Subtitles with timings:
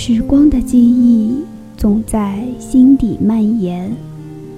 [0.00, 1.42] 时光的记忆
[1.76, 3.90] 总在心底蔓延，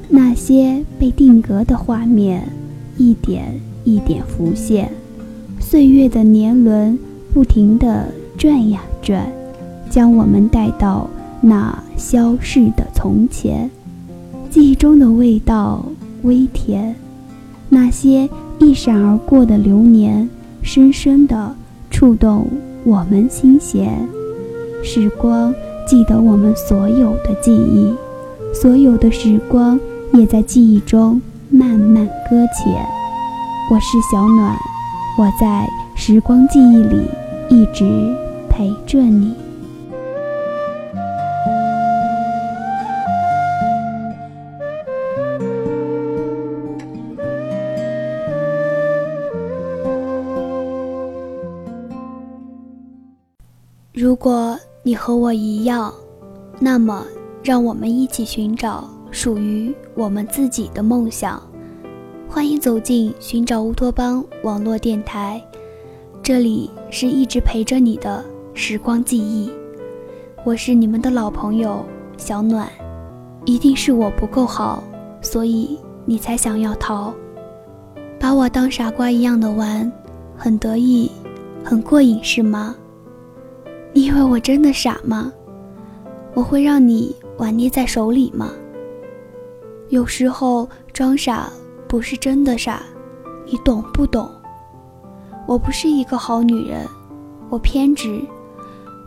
[0.07, 2.47] 那些被定格的画面，
[2.99, 4.93] 一点一点浮现。
[5.59, 6.97] 岁月的年轮
[7.33, 8.07] 不停地
[8.37, 9.27] 转呀转，
[9.89, 11.09] 将我们带到
[11.41, 13.71] 那消逝的从前。
[14.51, 15.83] 记忆中的味道
[16.21, 16.95] 微甜，
[17.71, 20.29] 那些一闪而过的流年，
[20.61, 21.57] 深深地
[21.91, 22.47] 触动
[22.85, 24.07] 我们心弦。
[24.83, 25.55] 时光
[25.87, 27.95] 记得我们所有的记忆，
[28.53, 29.79] 所有的时光
[30.15, 32.85] 也在记忆中慢慢搁浅。
[33.71, 34.57] 我是小暖，
[35.19, 37.07] 我在时光记忆里
[37.49, 37.85] 一直
[38.49, 39.35] 陪着你。
[53.93, 54.59] 如果。
[54.83, 55.93] 你和我一样，
[56.59, 57.05] 那么
[57.45, 61.43] 让我们一起寻找属于我们自己的梦想。
[62.27, 65.43] 欢迎走进寻找乌托邦网络电台，
[66.23, 69.51] 这里是一直陪着你的时光记忆。
[70.47, 71.85] 我是你们的老朋友
[72.17, 72.67] 小暖，
[73.45, 74.83] 一定是我不够好，
[75.21, 77.13] 所以你才想要逃，
[78.19, 79.93] 把我当傻瓜一样的玩，
[80.39, 81.11] 很得意，
[81.63, 82.75] 很过瘾是吗？
[83.93, 85.33] 你以为我真的傻吗？
[86.35, 88.51] 我会让你玩捏在手里吗？
[89.89, 91.51] 有时候装傻
[91.89, 92.83] 不是真的傻，
[93.47, 94.31] 你懂不懂？
[95.49, 96.87] 我不是一个好女人，
[97.49, 98.23] 我偏执，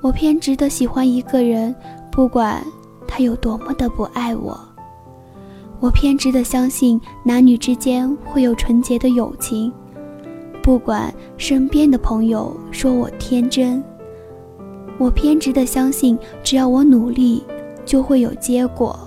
[0.02, 1.74] 我偏执的喜欢一个人，
[2.12, 2.62] 不管
[3.08, 4.60] 他有多么的不爱我。
[5.80, 9.72] 我偏执的相信男女之间会有纯洁的友情，
[10.62, 13.82] 不管身边的朋友说我天真。
[14.98, 17.44] 我偏执的相信，只要我努力，
[17.84, 18.98] 就会有结果，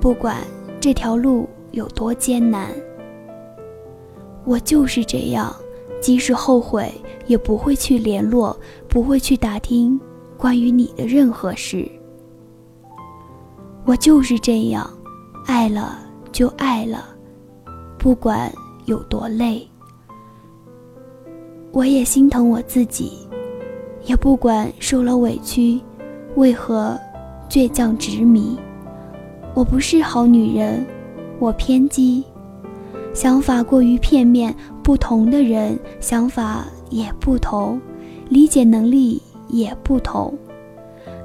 [0.00, 0.38] 不管
[0.80, 2.68] 这条路有多艰难。
[4.44, 5.54] 我就是这样，
[6.00, 6.92] 即使后悔，
[7.26, 8.58] 也不会去联络，
[8.88, 9.98] 不会去打听
[10.36, 11.88] 关于你的任何事。
[13.84, 14.88] 我就是这样，
[15.46, 15.98] 爱了
[16.32, 17.04] 就爱了，
[17.98, 18.52] 不管
[18.86, 19.66] 有多累。
[21.70, 23.26] 我也心疼我自己。
[24.04, 25.80] 也不管受了委屈，
[26.36, 26.98] 为何
[27.48, 28.58] 倔强执迷？
[29.54, 30.84] 我不是好女人，
[31.38, 32.24] 我偏激，
[33.12, 34.54] 想法过于片面。
[34.82, 37.80] 不同的人想法也不同，
[38.28, 40.36] 理解能力也不同。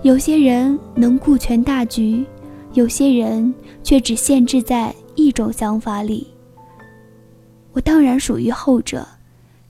[0.03, 2.23] 有些人能顾全大局，
[2.73, 3.51] 有些人
[3.83, 6.27] 却只限制在一种想法里。
[7.73, 9.07] 我当然属于后者，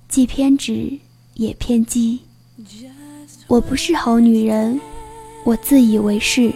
[0.09, 0.91] 既偏执
[1.35, 2.19] 也偏激。
[3.47, 4.77] 我不是好女人，
[5.45, 6.51] 我自以为是，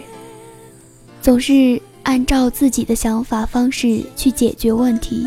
[1.22, 5.26] 总是按照自己的想法方式去解决问题，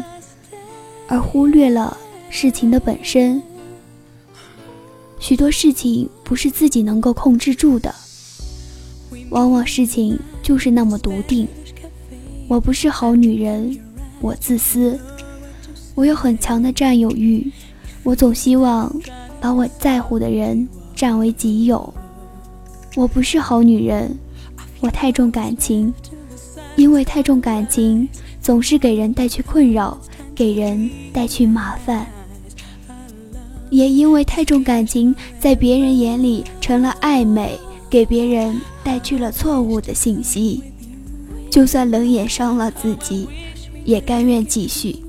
[1.07, 1.97] 而忽略了
[2.29, 3.41] 事情的本身。
[5.19, 7.93] 许多事情不是自己能够控制住的，
[9.31, 11.47] 往往事情就是那么笃定。
[12.47, 13.75] 我不是好女人，
[14.21, 14.99] 我自私，
[15.95, 17.51] 我有很强的占有欲，
[18.03, 18.95] 我总希望
[19.41, 20.69] 把我在乎的人。
[20.95, 21.93] 占为己有，
[22.95, 24.17] 我不是好女人，
[24.79, 25.93] 我太重感情，
[26.77, 28.07] 因为太重感情，
[28.41, 29.97] 总是给人带去困扰，
[30.33, 32.07] 给人带去麻烦。
[33.69, 40.63] 也因为太重感情，在别人眼里成了暧昧，给别人带去了错误的信息。
[41.51, 43.27] 就算冷眼伤了自己，
[43.83, 45.04] 也甘愿继续。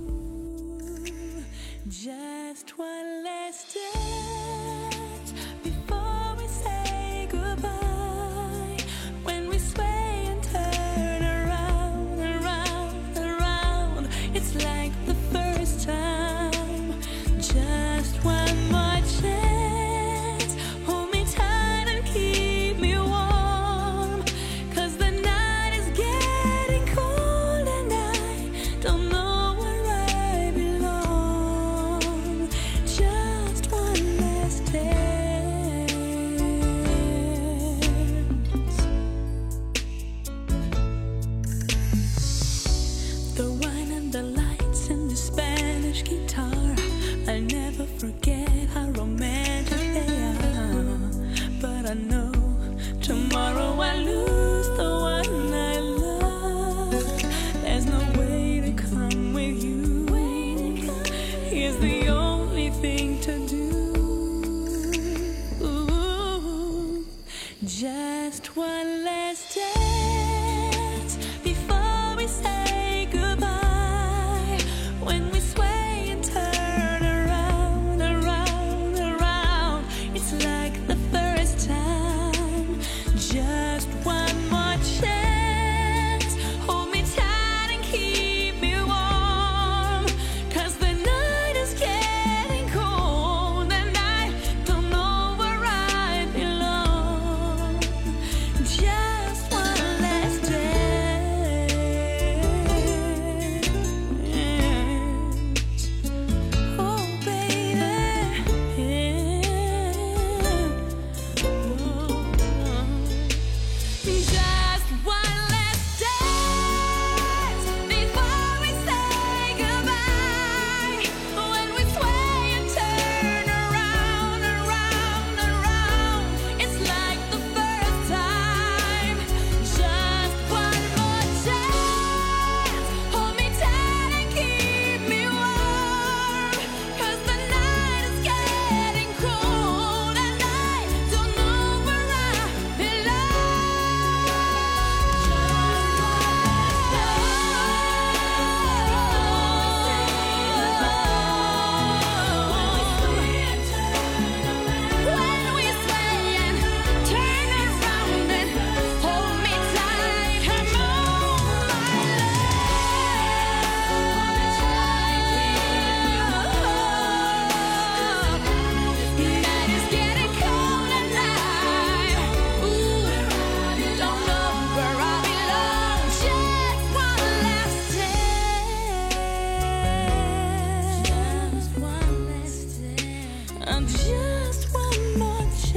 [183.67, 185.75] i'm just one much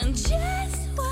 [0.00, 1.10] and i'm just one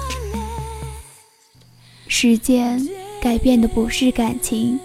[2.07, 2.89] 时间
[3.21, 4.81] 改变的不是感情，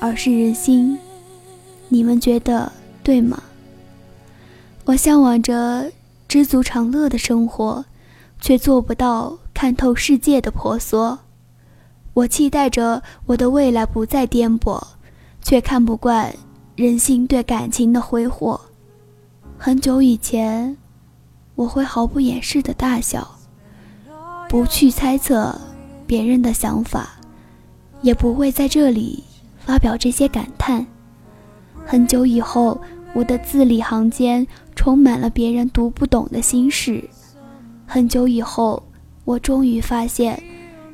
[0.00, 0.98] 而是人心。
[1.88, 2.72] 你们觉得
[3.04, 3.42] 对吗？
[4.84, 5.92] 我向往着
[6.26, 7.84] 知足常乐的生活，
[8.40, 11.20] 却做不到看透世界的婆娑。
[12.14, 14.82] 我期待着我的未来不再颠簸。
[15.46, 16.34] 却看不惯
[16.74, 18.60] 人心对感情的挥霍。
[19.56, 20.76] 很久以前，
[21.54, 23.24] 我会毫不掩饰的大笑，
[24.48, 25.56] 不去猜测。
[26.04, 27.10] 别人的想法，
[28.02, 29.22] 也不会在这里
[29.56, 30.84] 发表这些感叹。
[31.84, 32.80] 很久以后，
[33.14, 34.44] 我的字里行间
[34.74, 37.08] 充满了别人读不懂的心事。
[37.86, 38.82] 很久以后，
[39.24, 40.42] 我终于发现，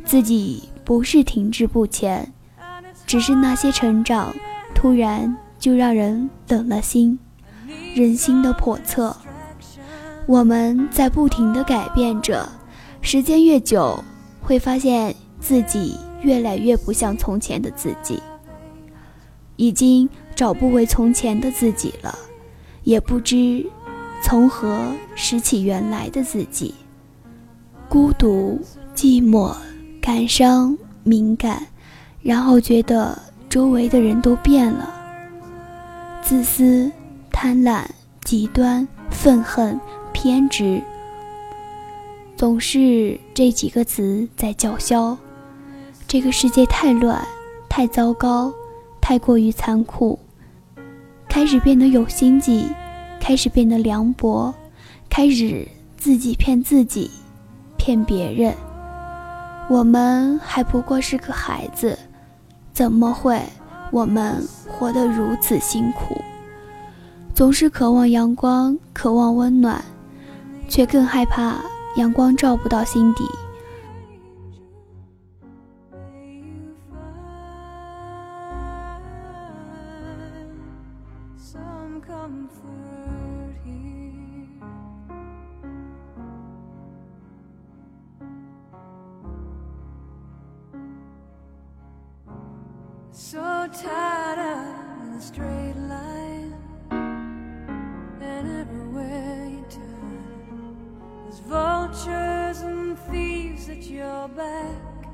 [0.04, 2.30] 自己不是停滞不前，
[3.12, 4.34] 只是那些成长，
[4.74, 7.18] 突然就让人冷了心。
[7.94, 9.14] 人心的叵测，
[10.24, 12.48] 我们在不停的改变着，
[13.02, 14.02] 时间越久。
[14.40, 18.18] 会发现自己越来越不像从前的自己，
[19.56, 22.18] 已经找不回从前的自己了，
[22.82, 23.66] 也不知
[24.22, 26.74] 从何拾起原来的自己。
[27.90, 28.58] 孤独、
[28.94, 29.54] 寂寞、
[30.00, 31.66] 感伤、敏感，
[32.22, 34.88] 然后觉得周围的人都变了，
[36.22, 36.90] 自私、
[37.30, 37.84] 贪婪、
[38.22, 39.78] 极端、愤恨、
[40.12, 40.80] 偏执。
[42.36, 45.16] 总是这几个词在叫嚣。
[46.06, 47.26] 这个世界太乱，
[47.68, 48.52] 太糟糕，
[49.00, 50.18] 太过于残酷，
[51.28, 52.66] 开始变得有心计，
[53.18, 54.54] 开始变得凉薄，
[55.08, 57.10] 开始自己骗自己，
[57.78, 58.54] 骗别人。
[59.70, 61.98] 我们还不过是个孩子，
[62.72, 63.40] 怎么会
[63.90, 66.20] 我们活得如此辛苦？
[67.34, 69.82] 总是渴望阳光，渴望温暖，
[70.68, 71.56] 却更害怕。
[71.96, 73.22] 阳光照不到心底。
[93.14, 96.54] So tired of the straight line,
[96.90, 100.76] and everywhere you turn,
[101.24, 105.04] there's vultures and thieves at your back.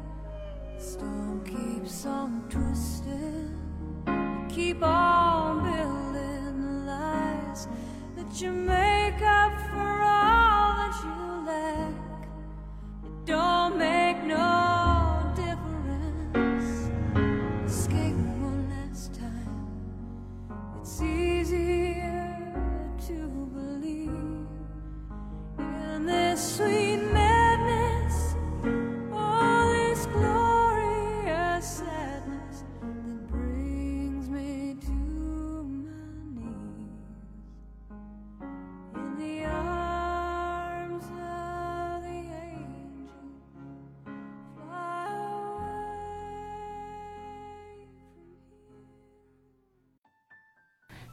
[0.76, 3.58] The storm keeps on twisting,
[4.06, 7.66] you keep on building lies
[8.14, 9.37] that you make up.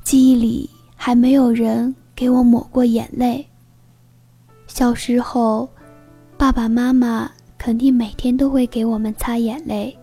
[0.06, 3.44] 记忆里还没有人给我抹过眼泪。
[4.68, 5.68] 小时候，
[6.38, 9.98] 爸爸妈妈肯定每天都会给我们擦眼泪，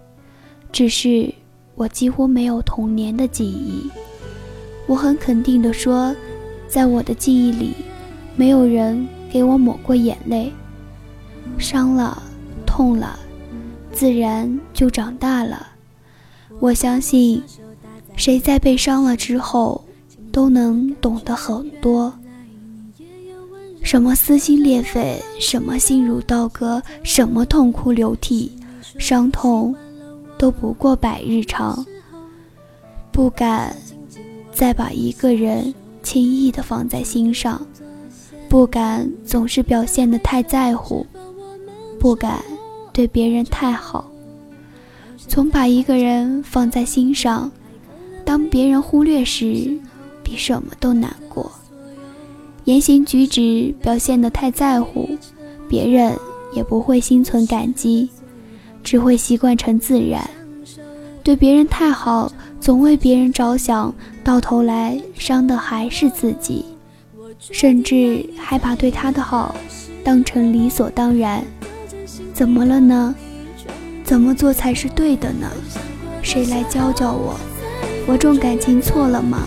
[0.72, 1.32] 只是
[1.76, 3.88] 我几乎没有童年的记忆。
[4.88, 6.12] 我很肯定地说，
[6.66, 7.72] 在我的记忆里，
[8.34, 10.52] 没有人给我抹过眼泪。
[11.58, 12.20] 伤了，
[12.66, 13.16] 痛了，
[13.92, 15.68] 自然就长大了。
[16.58, 17.40] 我相信，
[18.16, 19.80] 谁在被伤了之后。
[20.32, 22.12] 都能懂得很多，
[23.82, 28.50] 什么撕心裂肺，什么心如刀割，什么痛哭流涕，
[28.98, 29.74] 伤痛
[30.38, 31.84] 都不过百日长。
[33.12, 33.76] 不敢
[34.50, 35.72] 再把一个人
[36.02, 37.60] 轻易的放在心上，
[38.48, 41.06] 不敢总是表现的太在乎，
[42.00, 42.42] 不敢
[42.90, 44.10] 对别人太好。
[45.18, 47.52] 总把一个人放在心上，
[48.24, 49.78] 当别人忽略时。
[50.22, 51.50] 比什么都难过，
[52.64, 55.08] 言行举止表现得太在乎，
[55.68, 56.16] 别人
[56.54, 58.08] 也不会心存感激，
[58.82, 60.28] 只会习惯成自然。
[61.22, 66.64] 对别人太好，总为别人着想，到头来伤的还是自己，
[67.38, 69.54] 甚至还把对他的好
[70.02, 71.44] 当成理所当然。
[72.34, 73.14] 怎么了呢？
[74.04, 75.48] 怎么做才是对的呢？
[76.22, 77.38] 谁来教教我？
[78.06, 79.46] 我重感情错了吗？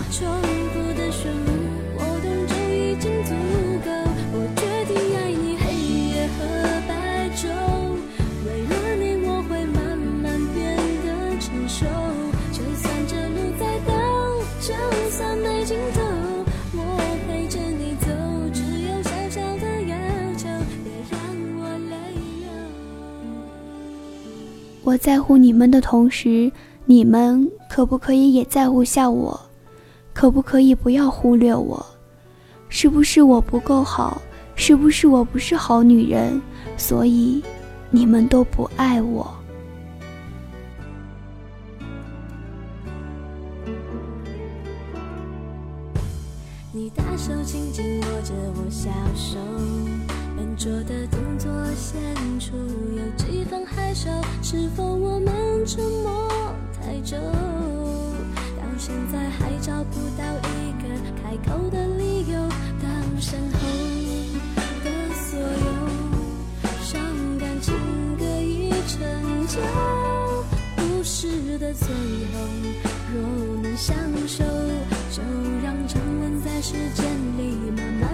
[24.96, 26.50] 在乎你们的同时，
[26.84, 29.38] 你们可不可以也在乎下我？
[30.12, 31.84] 可不可以不要忽略我？
[32.68, 34.20] 是不是我不够好？
[34.54, 36.40] 是不是我不是好女人？
[36.76, 37.42] 所以
[37.90, 39.32] 你们都不爱我？
[46.72, 49.38] 你大手轻轻握着我小手，
[50.56, 52.00] 拙的动作显
[52.40, 52.56] 出
[52.96, 54.08] 有几分害羞。
[54.42, 56.30] 是否我们沉默
[56.80, 60.88] 太久，到现在还找不到一个
[61.22, 62.48] 开口的理由？
[62.82, 63.58] 当身后
[64.82, 65.46] 的所有
[66.82, 67.00] 伤
[67.38, 67.74] 感情
[68.18, 69.60] 歌已成就，
[70.76, 71.94] 故事的最后
[73.14, 73.16] 若
[73.62, 73.94] 能相
[74.26, 74.42] 守，
[75.10, 75.22] 就
[75.62, 77.04] 让沉沦在时间
[77.36, 78.05] 里慢慢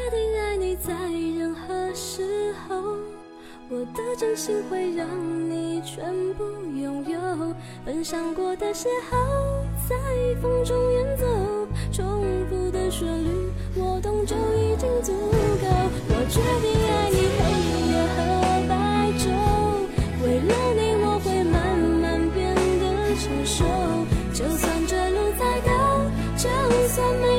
[0.00, 0.94] 决定爱你在
[1.38, 2.96] 任何时候，
[3.68, 5.06] 我的真心会让
[5.50, 6.02] 你全
[6.34, 6.42] 部
[6.74, 7.20] 拥有。
[7.84, 9.94] 分享过的邂逅在
[10.40, 11.26] 风中远走，
[11.92, 13.28] 重复的旋律
[13.76, 15.66] 我懂就已经足够。
[16.08, 17.38] 我决定爱你黑
[17.92, 18.18] 夜和
[18.70, 18.72] 白
[19.18, 19.22] 昼，
[20.24, 22.82] 为了你我会慢慢变得
[23.20, 23.64] 成熟，
[24.32, 25.68] 就算这路再陡，
[26.38, 26.48] 就
[26.88, 27.29] 算。